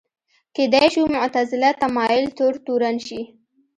[0.55, 3.21] کېدای شو معتزله تمایل تور تورن شي